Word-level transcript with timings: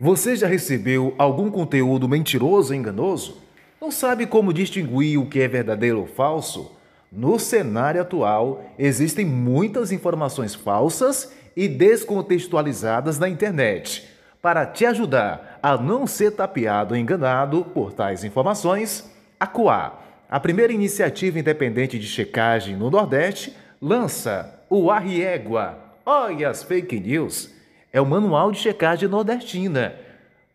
Você 0.00 0.34
já 0.34 0.48
recebeu 0.48 1.14
algum 1.16 1.48
conteúdo 1.48 2.08
mentiroso 2.08 2.72
ou 2.72 2.78
enganoso? 2.78 3.38
Não 3.80 3.92
sabe 3.92 4.26
como 4.26 4.52
distinguir 4.52 5.20
o 5.20 5.26
que 5.26 5.40
é 5.40 5.46
verdadeiro 5.46 6.00
ou 6.00 6.06
falso? 6.06 6.72
No 7.12 7.38
cenário 7.38 8.00
atual, 8.00 8.64
existem 8.76 9.24
muitas 9.24 9.92
informações 9.92 10.52
falsas 10.52 11.32
e 11.56 11.68
descontextualizadas 11.68 13.20
na 13.20 13.28
internet. 13.28 14.08
Para 14.42 14.66
te 14.66 14.84
ajudar 14.84 15.60
a 15.62 15.76
não 15.76 16.08
ser 16.08 16.32
tapeado 16.32 16.94
ou 16.94 17.00
enganado 17.00 17.64
por 17.66 17.92
tais 17.92 18.24
informações, 18.24 19.08
a 19.38 19.46
Coar, 19.46 20.02
a 20.28 20.40
primeira 20.40 20.72
iniciativa 20.72 21.38
independente 21.38 22.00
de 22.00 22.06
checagem 22.08 22.74
no 22.74 22.90
Nordeste, 22.90 23.54
lança 23.80 24.60
o 24.68 24.90
Arriégua. 24.90 25.78
Olha 26.04 26.50
as 26.50 26.64
fake 26.64 26.98
news 26.98 27.54
é 27.94 28.00
o 28.00 28.04
Manual 28.04 28.50
de 28.50 28.58
Checagem 28.58 29.08
Nordestina. 29.08 29.94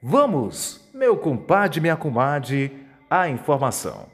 Vamos, 0.03 0.81
meu 0.93 1.15
compadre, 1.15 1.79
minha 1.79 1.95
comadre, 1.95 2.85
a 3.09 3.29
informação. 3.29 4.07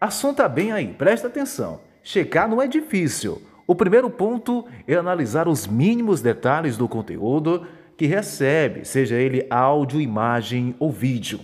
Assunto 0.00 0.38
tá 0.38 0.48
bem 0.48 0.72
aí, 0.72 0.86
presta 0.86 1.26
atenção. 1.26 1.80
Checar 2.02 2.48
não 2.48 2.62
é 2.62 2.66
difícil. 2.66 3.42
O 3.66 3.74
primeiro 3.74 4.08
ponto 4.08 4.64
é 4.88 4.94
analisar 4.94 5.48
os 5.48 5.66
mínimos 5.66 6.22
detalhes 6.22 6.78
do 6.78 6.88
conteúdo 6.88 7.66
que 7.94 8.06
recebe, 8.06 8.86
seja 8.86 9.16
ele 9.16 9.46
áudio, 9.50 10.00
imagem 10.00 10.74
ou 10.78 10.90
vídeo. 10.90 11.40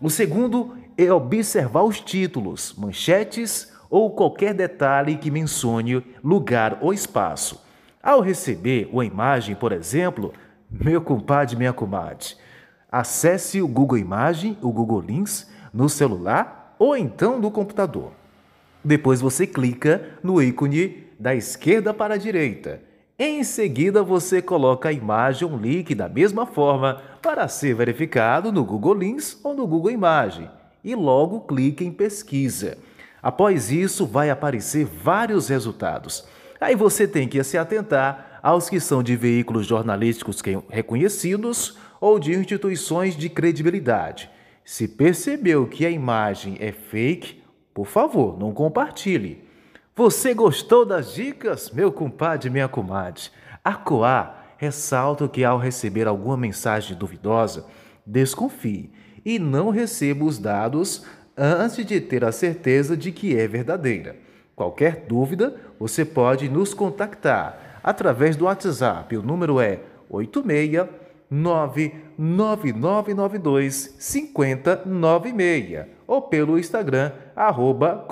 O 0.00 0.08
segundo 0.08 0.78
é 0.96 1.12
observar 1.12 1.82
os 1.82 2.00
títulos, 2.00 2.74
manchetes 2.78 3.70
ou 3.90 4.12
qualquer 4.12 4.54
detalhe 4.54 5.16
que 5.16 5.30
mencione 5.30 6.02
lugar 6.24 6.78
ou 6.80 6.90
espaço. 6.90 7.62
Ao 8.02 8.22
receber 8.22 8.88
uma 8.90 9.04
imagem, 9.04 9.54
por 9.54 9.72
exemplo, 9.72 10.32
meu 10.70 11.00
compadre, 11.00 11.56
minha 11.56 11.72
comadre, 11.72 12.36
acesse 12.90 13.60
o 13.60 13.68
Google 13.68 13.98
Imagem, 13.98 14.56
o 14.62 14.70
Google 14.70 15.00
Links, 15.00 15.50
no 15.72 15.88
celular 15.88 16.74
ou 16.78 16.96
então 16.96 17.38
no 17.38 17.50
computador. 17.50 18.12
Depois 18.82 19.20
você 19.20 19.46
clica 19.46 20.10
no 20.22 20.40
ícone 20.40 21.06
da 21.18 21.34
esquerda 21.34 21.92
para 21.92 22.14
a 22.14 22.18
direita. 22.18 22.80
Em 23.18 23.44
seguida, 23.44 24.02
você 24.02 24.40
coloca 24.40 24.88
a 24.88 24.92
imagem 24.92 25.46
ou 25.46 25.56
link 25.56 25.94
da 25.94 26.08
mesma 26.08 26.46
forma 26.46 27.02
para 27.20 27.46
ser 27.48 27.74
verificado 27.74 28.50
no 28.50 28.64
Google 28.64 28.94
Links 28.94 29.38
ou 29.44 29.54
no 29.54 29.66
Google 29.66 29.90
Imagem 29.90 30.48
e 30.82 30.94
logo 30.94 31.40
clique 31.40 31.84
em 31.84 31.92
pesquisa. 31.92 32.78
Após 33.22 33.70
isso, 33.70 34.06
vai 34.06 34.30
aparecer 34.30 34.86
vários 34.86 35.48
resultados. 35.48 36.26
Aí 36.58 36.74
você 36.74 37.06
tem 37.06 37.28
que 37.28 37.42
se 37.44 37.58
atentar 37.58 38.29
aos 38.42 38.68
que 38.68 38.80
são 38.80 39.02
de 39.02 39.16
veículos 39.16 39.66
jornalísticos 39.66 40.42
reconhecidos 40.68 41.78
ou 42.00 42.18
de 42.18 42.32
instituições 42.32 43.16
de 43.16 43.28
credibilidade. 43.28 44.30
Se 44.64 44.86
percebeu 44.88 45.66
que 45.66 45.84
a 45.84 45.90
imagem 45.90 46.56
é 46.60 46.72
fake, 46.72 47.42
por 47.74 47.86
favor, 47.86 48.38
não 48.38 48.52
compartilhe. 48.52 49.44
Você 49.94 50.32
gostou 50.32 50.84
das 50.86 51.14
dicas, 51.14 51.70
meu 51.70 51.92
compadre 51.92 52.48
e 52.48 52.52
minha 52.52 52.68
comadre? 52.68 53.24
A 53.64 53.74
Coa 53.74 54.34
ressalta 54.56 55.28
que 55.28 55.42
ao 55.44 55.58
receber 55.58 56.06
alguma 56.06 56.36
mensagem 56.36 56.96
duvidosa, 56.96 57.66
desconfie 58.06 58.90
e 59.24 59.38
não 59.38 59.70
receba 59.70 60.24
os 60.24 60.38
dados 60.38 61.04
antes 61.36 61.84
de 61.84 62.00
ter 62.00 62.24
a 62.24 62.32
certeza 62.32 62.96
de 62.96 63.12
que 63.12 63.36
é 63.36 63.46
verdadeira. 63.46 64.16
Qualquer 64.54 65.06
dúvida, 65.08 65.56
você 65.78 66.04
pode 66.04 66.48
nos 66.48 66.74
contactar 66.74 67.69
através 67.82 68.36
do 68.36 68.44
WhatsApp. 68.46 69.16
O 69.16 69.22
número 69.22 69.60
é 69.60 69.80
86 70.08 70.88
99992 71.30 73.94
5096 73.98 75.86
ou 76.06 76.22
pelo 76.22 76.58
Instagram, 76.58 77.12
arroba. 77.36 78.06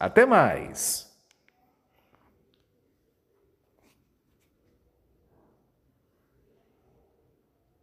Até 0.00 0.24
mais! 0.24 1.07